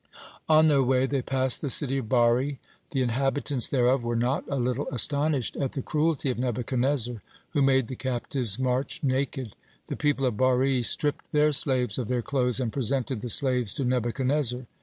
On 0.49 0.65
their 0.65 0.81
way, 0.81 1.05
they 1.05 1.21
passed 1.21 1.61
the 1.61 1.69
city 1.69 1.99
of 1.99 2.09
Bari. 2.09 2.57
(47) 2.87 2.89
The 2.93 3.01
inhabitants 3.03 3.69
thereof 3.69 4.03
were 4.03 4.15
not 4.15 4.43
a 4.47 4.55
little 4.55 4.87
astonished 4.89 5.55
at 5.57 5.73
the 5.73 5.83
cruelty 5.83 6.31
of 6.31 6.39
Nebuchadnezzar, 6.39 7.21
who 7.51 7.61
made 7.61 7.87
the 7.87 7.95
captives 7.95 8.57
march 8.57 9.01
naked. 9.03 9.53
The 9.89 9.95
people 9.95 10.25
of 10.25 10.37
Bari 10.37 10.81
stripped 10.81 11.31
their 11.31 11.51
slaves 11.51 11.99
of 11.99 12.07
their 12.07 12.23
clothes, 12.23 12.59
and 12.59 12.73
presented 12.73 13.21
the 13.21 13.29
slaves 13.29 13.75
to 13.75 13.85
Nebuchadnezzar. 13.85 14.65